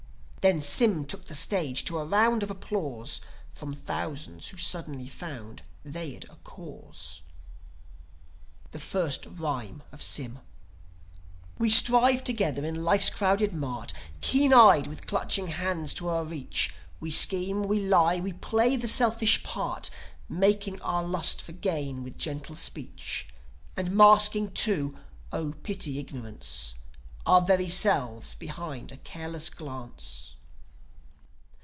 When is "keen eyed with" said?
14.21-15.05